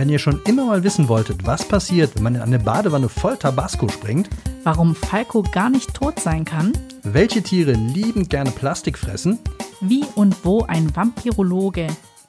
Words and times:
Wenn 0.00 0.08
ihr 0.08 0.18
schon 0.18 0.40
immer 0.46 0.64
mal 0.64 0.82
wissen 0.82 1.08
wolltet, 1.08 1.46
was 1.46 1.68
passiert, 1.68 2.16
wenn 2.16 2.22
man 2.22 2.34
in 2.34 2.40
eine 2.40 2.58
Badewanne 2.58 3.10
voll 3.10 3.36
Tabasco 3.36 3.86
springt, 3.88 4.30
Warum 4.64 4.94
Falco 4.94 5.42
gar 5.42 5.68
nicht 5.68 5.92
tot 5.92 6.18
sein 6.18 6.46
kann, 6.46 6.72
welche 7.02 7.42
Tiere 7.42 7.72
liebend 7.72 8.30
gerne 8.30 8.50
Plastik 8.50 8.96
fressen, 8.96 9.38
wie 9.82 10.06
und 10.14 10.42
wo 10.42 10.62
ein 10.62 10.96
Vampirologe 10.96 11.86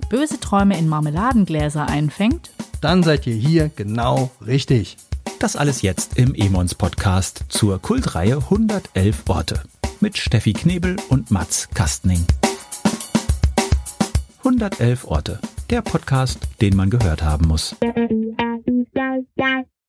böse 0.09 0.37
Träume 0.41 0.77
in 0.77 0.89
Marmeladengläser 0.89 1.87
einfängt, 1.87 2.51
dann 2.81 3.03
seid 3.03 3.25
ihr 3.25 3.35
hier 3.35 3.69
genau 3.69 4.31
richtig. 4.45 4.97
Das 5.39 5.55
alles 5.55 5.81
jetzt 5.81 6.17
im 6.17 6.35
Emons 6.35 6.75
Podcast 6.75 7.45
zur 7.47 7.81
Kultreihe 7.81 8.35
111 8.35 9.23
Orte 9.29 9.63
mit 10.01 10.17
Steffi 10.17 10.51
Knebel 10.51 10.97
und 11.07 11.31
Mats 11.31 11.69
Kastning. 11.73 12.25
111 14.39 15.05
Orte, 15.05 15.39
der 15.71 15.81
Podcast, 15.81 16.49
den 16.59 16.75
man 16.75 16.89
gehört 16.89 17.23
haben 17.23 17.47
muss. 17.47 17.77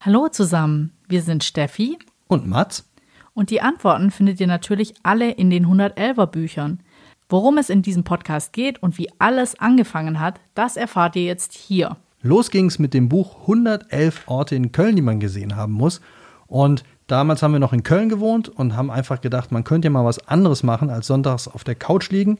Hallo 0.00 0.28
zusammen, 0.28 0.92
wir 1.08 1.22
sind 1.22 1.42
Steffi 1.42 1.98
Und 2.28 2.46
Mats? 2.46 2.88
und 3.34 3.50
die 3.50 3.60
Antworten 3.60 4.12
findet 4.12 4.38
ihr 4.38 4.46
natürlich 4.46 4.94
alle 5.02 5.32
in 5.32 5.50
den 5.50 5.66
111er 5.66 6.26
Büchern. 6.26 6.80
Worum 7.28 7.58
es 7.58 7.68
in 7.68 7.82
diesem 7.82 8.04
Podcast 8.04 8.52
geht 8.52 8.80
und 8.80 8.96
wie 8.96 9.08
alles 9.18 9.58
angefangen 9.58 10.20
hat, 10.20 10.38
das 10.54 10.76
erfahrt 10.76 11.16
ihr 11.16 11.24
jetzt 11.24 11.52
hier. 11.52 11.96
Los 12.20 12.52
ging's 12.52 12.78
mit 12.78 12.94
dem 12.94 13.08
Buch 13.08 13.40
111 13.40 14.22
Orte 14.26 14.54
in 14.54 14.70
Köln, 14.70 14.94
die 14.94 15.02
man 15.02 15.18
gesehen 15.18 15.56
haben 15.56 15.72
muss. 15.72 16.00
Und 16.46 16.84
damals 17.08 17.42
haben 17.42 17.52
wir 17.52 17.58
noch 17.58 17.72
in 17.72 17.82
Köln 17.82 18.08
gewohnt 18.08 18.48
und 18.48 18.76
haben 18.76 18.90
einfach 18.92 19.20
gedacht, 19.20 19.50
man 19.50 19.64
könnte 19.64 19.86
ja 19.86 19.90
mal 19.90 20.04
was 20.04 20.28
anderes 20.28 20.62
machen, 20.62 20.90
als 20.90 21.08
sonntags 21.08 21.48
auf 21.48 21.64
der 21.64 21.74
Couch 21.74 22.10
liegen. 22.10 22.38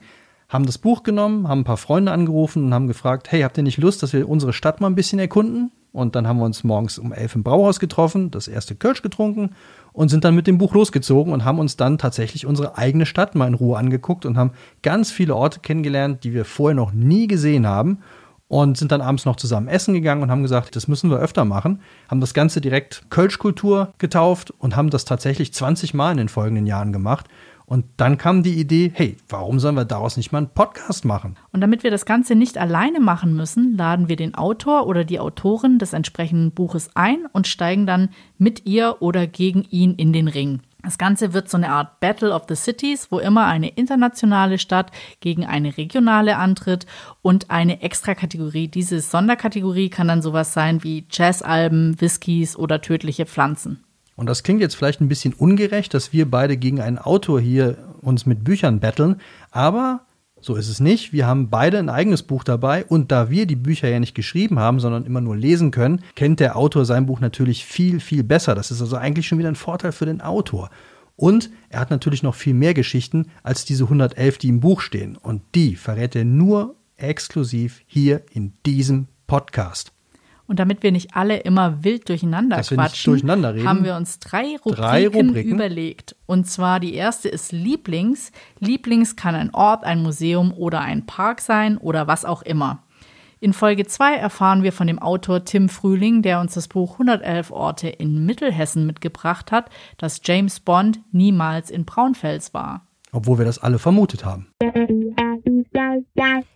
Haben 0.52 0.66
das 0.66 0.76
Buch 0.76 1.02
genommen, 1.02 1.48
haben 1.48 1.60
ein 1.60 1.64
paar 1.64 1.78
Freunde 1.78 2.12
angerufen 2.12 2.64
und 2.64 2.74
haben 2.74 2.86
gefragt, 2.86 3.32
hey, 3.32 3.40
habt 3.40 3.56
ihr 3.56 3.62
nicht 3.62 3.78
Lust, 3.78 4.02
dass 4.02 4.12
wir 4.12 4.28
unsere 4.28 4.52
Stadt 4.52 4.82
mal 4.82 4.88
ein 4.88 4.94
bisschen 4.94 5.18
erkunden? 5.18 5.72
Und 5.92 6.14
dann 6.14 6.28
haben 6.28 6.38
wir 6.40 6.44
uns 6.44 6.62
morgens 6.62 6.98
um 6.98 7.10
elf 7.10 7.34
im 7.34 7.42
Brauhaus 7.42 7.80
getroffen, 7.80 8.30
das 8.30 8.48
erste 8.48 8.74
Kölsch 8.74 9.00
getrunken 9.00 9.52
und 9.94 10.10
sind 10.10 10.24
dann 10.24 10.34
mit 10.34 10.46
dem 10.46 10.58
Buch 10.58 10.74
losgezogen 10.74 11.32
und 11.32 11.46
haben 11.46 11.58
uns 11.58 11.78
dann 11.78 11.96
tatsächlich 11.96 12.44
unsere 12.44 12.76
eigene 12.76 13.06
Stadt 13.06 13.34
mal 13.34 13.46
in 13.46 13.54
Ruhe 13.54 13.78
angeguckt 13.78 14.26
und 14.26 14.36
haben 14.36 14.52
ganz 14.82 15.10
viele 15.10 15.34
Orte 15.34 15.60
kennengelernt, 15.60 16.22
die 16.22 16.34
wir 16.34 16.44
vorher 16.44 16.76
noch 16.76 16.92
nie 16.92 17.28
gesehen 17.28 17.66
haben 17.66 18.00
und 18.52 18.76
sind 18.76 18.92
dann 18.92 19.00
abends 19.00 19.24
noch 19.24 19.36
zusammen 19.36 19.68
essen 19.68 19.94
gegangen 19.94 20.22
und 20.22 20.30
haben 20.30 20.42
gesagt, 20.42 20.76
das 20.76 20.86
müssen 20.86 21.08
wir 21.08 21.16
öfter 21.16 21.46
machen. 21.46 21.80
Haben 22.10 22.20
das 22.20 22.34
Ganze 22.34 22.60
direkt 22.60 23.04
Kölschkultur 23.08 23.94
getauft 23.96 24.52
und 24.58 24.76
haben 24.76 24.90
das 24.90 25.06
tatsächlich 25.06 25.54
20 25.54 25.94
Mal 25.94 26.12
in 26.12 26.18
den 26.18 26.28
folgenden 26.28 26.66
Jahren 26.66 26.92
gemacht. 26.92 27.26
Und 27.66 27.84
dann 27.96 28.18
kam 28.18 28.42
die 28.42 28.58
Idee, 28.58 28.90
hey, 28.94 29.16
warum 29.28 29.58
sollen 29.58 29.76
wir 29.76 29.84
daraus 29.84 30.16
nicht 30.16 30.32
mal 30.32 30.38
einen 30.38 30.50
Podcast 30.50 31.04
machen? 31.04 31.36
Und 31.52 31.60
damit 31.60 31.82
wir 31.82 31.90
das 31.90 32.04
Ganze 32.06 32.34
nicht 32.34 32.58
alleine 32.58 33.00
machen 33.00 33.34
müssen, 33.34 33.76
laden 33.76 34.08
wir 34.08 34.16
den 34.16 34.34
Autor 34.34 34.86
oder 34.86 35.04
die 35.04 35.20
Autorin 35.20 35.78
des 35.78 35.92
entsprechenden 35.92 36.52
Buches 36.52 36.90
ein 36.94 37.26
und 37.32 37.46
steigen 37.46 37.86
dann 37.86 38.10
mit 38.38 38.66
ihr 38.66 38.96
oder 39.00 39.26
gegen 39.26 39.62
ihn 39.70 39.94
in 39.94 40.12
den 40.12 40.28
Ring. 40.28 40.60
Das 40.82 40.98
Ganze 40.98 41.32
wird 41.32 41.48
so 41.48 41.56
eine 41.56 41.70
Art 41.70 42.00
Battle 42.00 42.32
of 42.34 42.42
the 42.48 42.56
Cities, 42.56 43.06
wo 43.10 43.20
immer 43.20 43.46
eine 43.46 43.68
internationale 43.68 44.58
Stadt 44.58 44.90
gegen 45.20 45.46
eine 45.46 45.76
regionale 45.76 46.36
antritt 46.36 46.86
und 47.22 47.50
eine 47.50 47.82
Extrakategorie. 47.82 48.66
Diese 48.66 49.00
Sonderkategorie 49.00 49.90
kann 49.90 50.08
dann 50.08 50.22
sowas 50.22 50.52
sein 50.52 50.82
wie 50.82 51.06
Jazzalben, 51.08 52.00
Whiskys 52.00 52.56
oder 52.56 52.80
tödliche 52.80 53.26
Pflanzen. 53.26 53.84
Und 54.16 54.26
das 54.26 54.42
klingt 54.42 54.60
jetzt 54.60 54.74
vielleicht 54.74 55.00
ein 55.00 55.08
bisschen 55.08 55.32
ungerecht, 55.32 55.94
dass 55.94 56.12
wir 56.12 56.30
beide 56.30 56.56
gegen 56.56 56.80
einen 56.80 56.98
Autor 56.98 57.40
hier 57.40 57.78
uns 58.00 58.26
mit 58.26 58.44
Büchern 58.44 58.80
betteln, 58.80 59.20
aber 59.50 60.02
so 60.44 60.56
ist 60.56 60.68
es 60.68 60.80
nicht. 60.80 61.12
Wir 61.12 61.26
haben 61.26 61.50
beide 61.50 61.78
ein 61.78 61.88
eigenes 61.88 62.24
Buch 62.24 62.42
dabei 62.42 62.84
und 62.84 63.12
da 63.12 63.30
wir 63.30 63.46
die 63.46 63.56
Bücher 63.56 63.88
ja 63.88 64.00
nicht 64.00 64.16
geschrieben 64.16 64.58
haben, 64.58 64.80
sondern 64.80 65.06
immer 65.06 65.20
nur 65.20 65.36
lesen 65.36 65.70
können, 65.70 66.02
kennt 66.16 66.40
der 66.40 66.56
Autor 66.56 66.84
sein 66.84 67.06
Buch 67.06 67.20
natürlich 67.20 67.64
viel, 67.64 68.00
viel 68.00 68.24
besser. 68.24 68.56
Das 68.56 68.72
ist 68.72 68.80
also 68.80 68.96
eigentlich 68.96 69.28
schon 69.28 69.38
wieder 69.38 69.48
ein 69.48 69.54
Vorteil 69.54 69.92
für 69.92 70.06
den 70.06 70.20
Autor. 70.20 70.70
Und 71.14 71.50
er 71.68 71.78
hat 71.78 71.90
natürlich 71.90 72.24
noch 72.24 72.34
viel 72.34 72.54
mehr 72.54 72.74
Geschichten 72.74 73.26
als 73.44 73.64
diese 73.64 73.84
111, 73.84 74.38
die 74.38 74.48
im 74.48 74.58
Buch 74.58 74.80
stehen. 74.80 75.16
Und 75.16 75.42
die 75.54 75.76
verrät 75.76 76.16
er 76.16 76.24
nur 76.24 76.74
exklusiv 76.96 77.82
hier 77.86 78.22
in 78.32 78.54
diesem 78.66 79.06
Podcast. 79.28 79.92
Und 80.46 80.58
damit 80.58 80.82
wir 80.82 80.92
nicht 80.92 81.14
alle 81.16 81.38
immer 81.38 81.82
wild 81.84 82.08
durcheinander 82.08 82.56
Dass 82.56 82.70
wir 82.70 82.76
quatschen, 82.78 83.12
durcheinander 83.12 83.54
reden. 83.54 83.66
haben 83.68 83.84
wir 83.84 83.96
uns 83.96 84.18
drei 84.18 84.56
Rubriken, 84.56 84.74
Drei 84.82 85.06
Rubriken. 85.08 85.52
überlegt. 85.52 86.16
Und 86.26 86.46
zwar 86.46 86.80
die 86.80 86.94
erste 86.94 87.28
ist 87.28 87.52
Lieblings. 87.52 88.32
Lieblings 88.58 89.16
kann 89.16 89.34
ein 89.34 89.54
Ort, 89.54 89.84
ein 89.84 90.02
Museum 90.02 90.52
oder 90.52 90.80
ein 90.80 91.06
Park 91.06 91.40
sein 91.40 91.78
oder 91.78 92.06
was 92.06 92.24
auch 92.24 92.42
immer. 92.42 92.82
In 93.40 93.52
Folge 93.52 93.86
2 93.86 94.14
erfahren 94.16 94.62
wir 94.62 94.72
von 94.72 94.86
dem 94.86 95.00
Autor 95.00 95.44
Tim 95.44 95.68
Frühling, 95.68 96.22
der 96.22 96.38
uns 96.40 96.54
das 96.54 96.68
Buch 96.68 96.92
111 96.92 97.50
Orte 97.50 97.88
in 97.88 98.24
Mittelhessen 98.24 98.86
mitgebracht 98.86 99.50
hat, 99.50 99.68
dass 99.98 100.20
James 100.22 100.60
Bond 100.60 101.00
niemals 101.10 101.68
in 101.70 101.84
Braunfels 101.84 102.54
war. 102.54 102.86
Obwohl 103.10 103.38
wir 103.38 103.44
das 103.44 103.58
alle 103.58 103.78
vermutet 103.80 104.24
haben. 104.24 104.46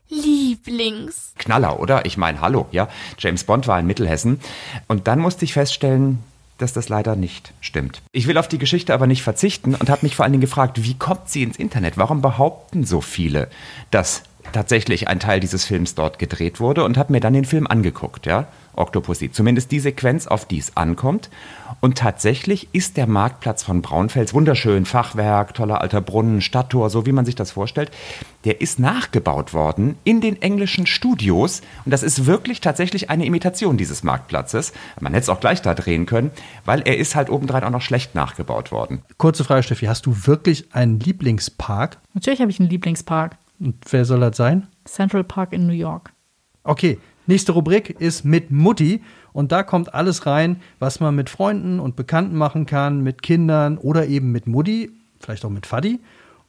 Lieblings. 0.08 1.32
Knaller, 1.38 1.80
oder? 1.80 2.04
Ich 2.04 2.16
meine, 2.16 2.40
hallo, 2.40 2.66
ja. 2.70 2.88
James 3.18 3.44
Bond 3.44 3.66
war 3.66 3.78
in 3.78 3.86
Mittelhessen. 3.86 4.40
Und 4.88 5.06
dann 5.08 5.18
musste 5.18 5.44
ich 5.44 5.52
feststellen, 5.52 6.22
dass 6.58 6.72
das 6.72 6.88
leider 6.88 7.16
nicht 7.16 7.52
stimmt. 7.60 8.02
Ich 8.12 8.26
will 8.26 8.38
auf 8.38 8.48
die 8.48 8.58
Geschichte 8.58 8.94
aber 8.94 9.06
nicht 9.06 9.22
verzichten 9.22 9.74
und 9.74 9.90
habe 9.90 10.06
mich 10.06 10.16
vor 10.16 10.24
allen 10.24 10.32
Dingen 10.32 10.40
gefragt, 10.40 10.82
wie 10.82 10.94
kommt 10.94 11.28
sie 11.28 11.42
ins 11.42 11.58
Internet? 11.58 11.98
Warum 11.98 12.22
behaupten 12.22 12.84
so 12.84 13.00
viele, 13.00 13.48
dass 13.90 14.22
tatsächlich 14.52 15.08
ein 15.08 15.20
Teil 15.20 15.40
dieses 15.40 15.64
Films 15.64 15.94
dort 15.94 16.18
gedreht 16.18 16.60
wurde 16.60 16.84
und 16.84 16.96
habe 16.96 17.12
mir 17.12 17.20
dann 17.20 17.34
den 17.34 17.44
Film 17.44 17.66
angeguckt, 17.66 18.26
ja? 18.26 18.46
Octopussy. 18.74 19.32
Zumindest 19.32 19.72
die 19.72 19.80
Sequenz, 19.80 20.26
auf 20.26 20.44
die 20.44 20.58
es 20.58 20.76
ankommt. 20.76 21.30
Und 21.80 21.98
tatsächlich 21.98 22.68
ist 22.72 22.96
der 22.96 23.06
Marktplatz 23.06 23.62
von 23.62 23.82
Braunfels 23.82 24.34
wunderschön, 24.34 24.84
Fachwerk, 24.84 25.54
toller 25.54 25.80
alter 25.80 26.00
Brunnen, 26.00 26.42
Stadttor, 26.42 26.90
so 26.90 27.06
wie 27.06 27.12
man 27.12 27.24
sich 27.24 27.34
das 27.34 27.52
vorstellt. 27.52 27.90
Der 28.46 28.60
ist 28.60 28.78
nachgebaut 28.78 29.52
worden 29.54 29.96
in 30.04 30.20
den 30.20 30.40
englischen 30.40 30.86
Studios. 30.86 31.62
Und 31.84 31.90
das 31.90 32.04
ist 32.04 32.26
wirklich 32.26 32.60
tatsächlich 32.60 33.10
eine 33.10 33.26
Imitation 33.26 33.76
dieses 33.76 34.04
Marktplatzes. 34.04 34.72
Man 35.00 35.12
hätte 35.14 35.24
es 35.24 35.28
auch 35.28 35.40
gleich 35.40 35.62
da 35.62 35.74
drehen 35.74 36.06
können, 36.06 36.30
weil 36.64 36.82
er 36.82 36.96
ist 36.96 37.16
halt 37.16 37.28
obendrein 37.28 37.64
auch 37.64 37.70
noch 37.70 37.82
schlecht 37.82 38.14
nachgebaut 38.14 38.70
worden. 38.70 39.02
Kurze 39.18 39.42
Frage, 39.42 39.64
Steffi, 39.64 39.86
hast 39.86 40.06
du 40.06 40.14
wirklich 40.26 40.72
einen 40.72 41.00
Lieblingspark? 41.00 41.98
Natürlich 42.14 42.40
habe 42.40 42.52
ich 42.52 42.60
einen 42.60 42.70
Lieblingspark. 42.70 43.36
Und 43.58 43.74
wer 43.90 44.04
soll 44.04 44.20
das 44.20 44.36
sein? 44.36 44.68
Central 44.84 45.24
Park 45.24 45.52
in 45.52 45.66
New 45.66 45.72
York. 45.72 46.12
Okay, 46.62 47.00
nächste 47.26 47.50
Rubrik 47.50 47.96
ist 47.98 48.24
mit 48.24 48.52
Mutti. 48.52 49.02
Und 49.32 49.50
da 49.50 49.64
kommt 49.64 49.92
alles 49.92 50.24
rein, 50.24 50.62
was 50.78 51.00
man 51.00 51.16
mit 51.16 51.30
Freunden 51.30 51.80
und 51.80 51.96
Bekannten 51.96 52.36
machen 52.36 52.64
kann, 52.64 53.02
mit 53.02 53.22
Kindern 53.22 53.76
oder 53.76 54.06
eben 54.06 54.30
mit 54.30 54.46
Mutti, 54.46 54.92
vielleicht 55.18 55.44
auch 55.44 55.50
mit 55.50 55.66
Faddi. 55.66 55.98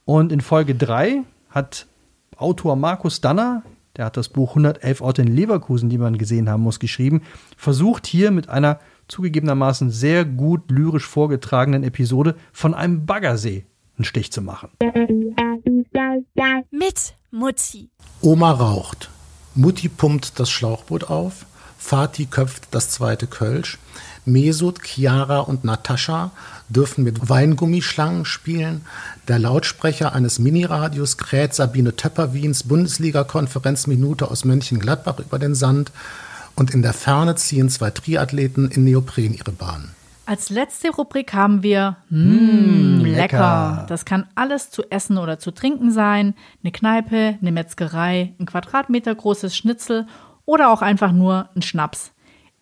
Und 0.06 0.31
in 0.31 0.41
Folge 0.41 0.75
3 0.75 1.24
hat 1.50 1.88
Autor 2.35 2.75
Markus 2.75 3.22
Danner, 3.22 3.63
der 3.96 4.06
hat 4.06 4.18
das 4.18 4.30
Buch 4.30 4.50
111 4.50 5.02
Orte 5.02 5.24
in 5.24 5.35
Leverkusen, 5.35 5.90
die 5.90 5.97
man 5.97 6.18
gesehen 6.18 6.50
haben 6.50 6.63
muss, 6.63 6.80
geschrieben, 6.80 7.24
versucht 7.56 8.06
hier 8.06 8.31
mit 8.31 8.50
einer 8.50 8.80
zugegebenermaßen 9.08 9.90
sehr 9.90 10.25
gut 10.25 10.69
lyrisch 10.69 11.06
vorgetragenen 11.06 11.84
Episode 11.84 12.35
von 12.52 12.74
einem 12.74 13.06
Baggersee 13.06 13.66
einen 13.97 14.06
Stich 14.06 14.31
zu 14.31 14.41
machen. 14.41 14.69
Mit 16.72 17.16
Mutti. 17.31 17.90
Oma 18.22 18.52
raucht. 18.52 19.09
Mutti 19.56 19.90
pumpt 19.90 20.40
das 20.40 20.50
Schlauchboot 20.50 21.06
auf. 21.06 21.46
Vati 21.79 22.25
köpft 22.25 22.68
das 22.72 22.90
zweite 22.90 23.28
Kölsch. 23.28 23.79
Mesut, 24.27 24.83
Chiara 24.83 25.39
und 25.39 25.63
Natascha 25.63 26.31
dürfen 26.69 27.03
mit 27.03 27.29
Weingummischlangen 27.29 28.25
spielen. 28.25 28.85
Der 29.27 29.39
Lautsprecher 29.39 30.13
eines 30.13 30.39
Miniradios 30.39 31.17
kräht 31.17 31.53
Sabine 31.53 31.95
Töpper-Wiens 31.95 32.63
Bundesliga-Konferenzminute 32.63 34.29
aus 34.29 34.46
Mönchengladbach 34.46 35.19
über 35.19 35.40
den 35.40 35.55
Sand. 35.55 35.91
Und 36.55 36.73
in 36.73 36.81
der 36.81 36.93
Ferne 36.93 37.35
ziehen 37.35 37.69
zwei 37.69 37.91
Triathleten 37.91 38.69
in 38.69 38.84
Neopren 38.84 39.34
ihre 39.34 39.52
Bahn. 39.52 39.91
Als 40.25 40.49
letzte 40.49 40.90
Rubrik 40.90 41.34
haben 41.34 41.63
wir 41.63 41.96
mm, 42.09 42.99
lecker. 43.05 43.16
lecker. 43.16 43.85
Das 43.87 44.03
kann 44.03 44.28
alles 44.35 44.69
zu 44.72 44.84
essen 44.90 45.17
oder 45.17 45.40
zu 45.40 45.52
trinken 45.52 45.90
sein. 45.90 46.34
Eine 46.61 46.73
Kneipe, 46.73 47.37
eine 47.41 47.52
Metzgerei, 47.53 48.34
ein 48.37 48.46
Quadratmeter 48.46 49.16
großes 49.16 49.55
Schnitzel 49.55 50.05
oder 50.46 50.69
auch 50.69 50.81
einfach 50.81 51.13
nur 51.13 51.47
ein 51.55 51.61
Schnaps. 51.61 52.11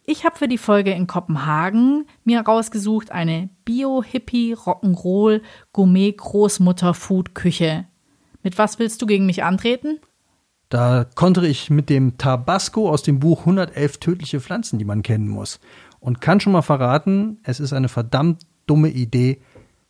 Ich 0.07 0.23
habe 0.23 0.37
für 0.37 0.47
die 0.47 0.59
Folge 0.59 0.91
in 0.91 1.07
Kopenhagen 1.07 2.05
mir 2.23 2.41
rausgesucht 2.41 3.11
eine 3.11 3.49
Bio-Hippie 3.65 4.53
Rock'n'Roll 4.53 5.41
Gourmet 5.73 6.11
Großmutter 6.11 6.93
Food 6.93 7.33
Küche. 7.33 7.85
Mit 8.43 8.59
was 8.59 8.77
willst 8.77 9.01
du 9.01 9.07
gegen 9.07 9.25
mich 9.25 9.43
antreten? 9.43 9.99
Da 10.69 11.07
kontere 11.15 11.47
ich 11.47 11.71
mit 11.71 11.89
dem 11.89 12.19
Tabasco 12.19 12.87
aus 12.87 13.01
dem 13.01 13.19
Buch 13.19 13.39
111 13.41 13.97
tödliche 13.97 14.39
Pflanzen, 14.39 14.77
die 14.77 14.85
man 14.85 15.01
kennen 15.01 15.27
muss. 15.27 15.59
Und 15.99 16.21
kann 16.21 16.39
schon 16.39 16.53
mal 16.53 16.61
verraten, 16.61 17.39
es 17.41 17.59
ist 17.59 17.73
eine 17.73 17.89
verdammt 17.89 18.43
dumme 18.67 18.89
Idee, 18.89 19.41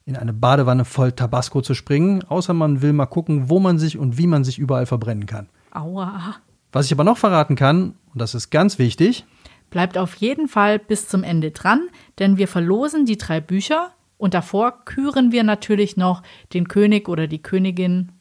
in 0.06 0.15
eine 0.15 0.31
Badewanne 0.31 0.85
voll 0.85 1.12
Tabasco 1.12 1.62
zu 1.62 1.73
springen, 1.73 2.23
außer 2.23 2.53
man 2.53 2.81
will 2.81 2.94
mal 2.94 3.06
gucken, 3.06 3.50
wo 3.50 3.59
man 3.59 3.79
sich 3.79 3.97
und 3.97 4.17
wie 4.17 4.27
man 4.27 4.45
sich 4.45 4.59
überall 4.59 4.85
verbrennen 4.85 5.25
kann. 5.25 5.50
Aua. 5.71 6.35
Was 6.71 6.85
ich 6.85 6.94
aber 6.94 7.03
noch 7.03 7.17
verraten 7.17 7.57
kann, 7.57 7.95
und 8.13 8.21
das 8.21 8.33
ist 8.33 8.50
ganz 8.50 8.79
wichtig, 8.79 9.25
Bleibt 9.69 9.97
auf 9.97 10.15
jeden 10.15 10.47
Fall 10.47 10.79
bis 10.79 11.07
zum 11.07 11.23
Ende 11.23 11.51
dran, 11.51 11.89
denn 12.19 12.38
wir 12.38 12.47
verlosen 12.47 13.06
die 13.06 13.17
drei 13.17 13.41
Bücher 13.41 13.91
und 14.17 14.33
davor 14.33 14.85
küren 14.85 15.31
wir 15.31 15.44
natürlich 15.44 15.97
noch 15.97 16.23
den 16.53 16.67
König 16.67 17.09
oder 17.09 17.27
die 17.27 17.41
Königin, 17.41 18.12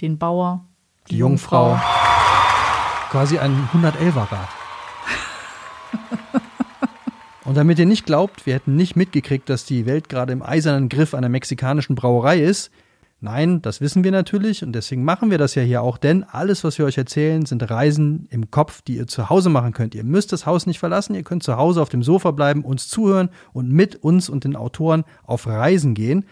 den 0.00 0.18
Bauer, 0.18 0.64
Die 1.10 1.18
Jungfrau. 1.18 1.78
Quasi 3.10 3.38
ein 3.38 3.68
111er 3.72 4.32
Rad. 4.32 4.48
Und 7.44 7.58
damit 7.58 7.78
ihr 7.78 7.86
nicht 7.86 8.06
glaubt, 8.06 8.46
wir 8.46 8.54
hätten 8.54 8.74
nicht 8.74 8.96
mitgekriegt, 8.96 9.50
dass 9.50 9.66
die 9.66 9.84
Welt 9.84 10.08
gerade 10.08 10.32
im 10.32 10.42
eisernen 10.42 10.88
Griff 10.88 11.14
einer 11.14 11.28
mexikanischen 11.28 11.94
Brauerei 11.94 12.40
ist. 12.40 12.70
Nein, 13.24 13.62
das 13.62 13.80
wissen 13.80 14.04
wir 14.04 14.12
natürlich 14.12 14.62
und 14.62 14.72
deswegen 14.72 15.02
machen 15.02 15.30
wir 15.30 15.38
das 15.38 15.54
ja 15.54 15.62
hier 15.62 15.80
auch, 15.80 15.96
denn 15.96 16.24
alles, 16.24 16.62
was 16.62 16.76
wir 16.76 16.84
euch 16.84 16.98
erzählen, 16.98 17.46
sind 17.46 17.70
Reisen 17.70 18.28
im 18.28 18.50
Kopf, 18.50 18.82
die 18.82 18.98
ihr 18.98 19.06
zu 19.06 19.30
Hause 19.30 19.48
machen 19.48 19.72
könnt. 19.72 19.94
Ihr 19.94 20.04
müsst 20.04 20.30
das 20.34 20.44
Haus 20.44 20.66
nicht 20.66 20.78
verlassen, 20.78 21.14
ihr 21.14 21.22
könnt 21.22 21.42
zu 21.42 21.56
Hause 21.56 21.80
auf 21.80 21.88
dem 21.88 22.02
Sofa 22.02 22.32
bleiben, 22.32 22.66
uns 22.66 22.86
zuhören 22.86 23.30
und 23.54 23.70
mit 23.70 23.96
uns 23.96 24.28
und 24.28 24.44
den 24.44 24.56
Autoren 24.56 25.04
auf 25.22 25.46
Reisen 25.46 25.94
gehen. 25.94 26.26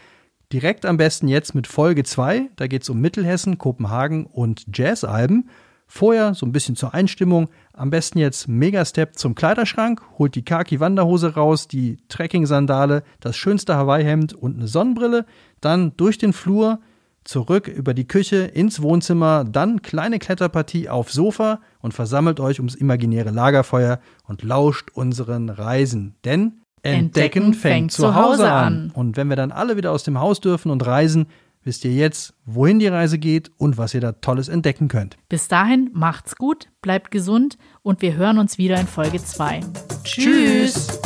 Direkt 0.53 0.85
am 0.85 0.99
besten 0.99 1.29
jetzt 1.29 1.55
mit 1.55 1.67
Folge 1.67 2.05
2, 2.05 2.50
da 2.56 2.67
geht 2.67 2.83
es 2.83 2.91
um 2.91 3.00
Mittelhessen, 3.00 3.56
Kopenhagen 3.56 4.27
und 4.27 4.67
Jazzalben. 4.77 5.49
Vorher 5.94 6.33
so 6.33 6.47
ein 6.47 6.53
bisschen 6.53 6.75
zur 6.75 6.94
Einstimmung. 6.94 7.50
Am 7.75 7.91
besten 7.91 8.19
jetzt 8.19 8.49
Megastep 8.49 9.19
zum 9.19 9.35
Kleiderschrank, 9.35 10.00
holt 10.19 10.35
die 10.35 10.43
Khaki-Wanderhose 10.43 11.35
raus, 11.35 11.69
die 11.69 11.99
Trekking-Sandale, 12.09 13.03
das 13.21 13.37
schönste 13.37 13.77
Hawaii-Hemd 13.77 14.33
und 14.33 14.56
eine 14.56 14.69
Sonnenbrille. 14.69 15.27
Dann 15.61 15.94
durch 15.99 16.17
den 16.17 16.33
Flur, 16.33 16.81
zurück 17.25 17.69
über 17.69 17.93
die 17.93 18.09
Küche 18.09 18.39
ins 18.39 18.81
Wohnzimmer, 18.81 19.44
dann 19.44 19.83
kleine 19.83 20.19
Kletterpartie 20.19 20.89
aufs 20.89 21.12
Sofa 21.12 21.61
und 21.83 21.93
versammelt 21.93 22.41
euch 22.41 22.59
ums 22.59 22.75
imaginäre 22.75 23.31
Lagerfeuer 23.31 24.00
und 24.27 24.43
lauscht 24.43 24.88
unseren 24.95 25.50
Reisen. 25.50 26.15
Denn 26.25 26.62
Entdecken 26.81 27.53
fängt 27.53 27.93
zu 27.93 28.15
Hause 28.15 28.50
an. 28.50 28.93
Und 28.95 29.19
wenn 29.19 29.29
wir 29.29 29.37
dann 29.37 29.53
alle 29.53 29.77
wieder 29.77 29.93
aus 29.93 30.05
dem 30.05 30.19
Haus 30.19 30.41
dürfen 30.41 30.71
und 30.71 30.87
reisen, 30.87 31.27
wisst 31.64 31.85
ihr 31.85 31.93
jetzt, 31.93 32.35
wohin 32.44 32.79
die 32.79 32.88
Reise 32.88 33.19
geht 33.19 33.50
und 33.59 33.79
was 33.79 33.94
ihr 33.94 34.00
da 34.00 34.12
Tolles 34.12 34.49
entdecken 34.49 34.88
könnt. 34.88 35.17
Bis 35.29 35.49
dahin 35.49 35.91
macht's 35.93 36.37
gut, 36.37 36.69
bleibt 36.81 37.11
gesund 37.11 37.59
und 37.82 38.03
wir 38.03 38.17
hören 38.17 38.38
uns 38.38 38.59
wieder 38.59 38.79
in 38.81 38.87
Folge 38.87 39.23
2. 39.23 39.61
Tschüss. 40.05 41.00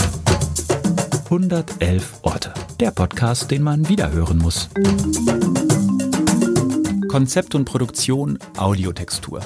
111 1.25 2.20
Orte. 2.23 2.55
Der 2.79 2.93
Podcast, 2.93 3.50
den 3.50 3.62
man 3.62 3.88
wiederhören 3.88 4.38
muss. 4.38 4.69
Konzept 7.08 7.55
und 7.55 7.64
Produktion 7.64 8.38
Audiotextur. 8.56 9.41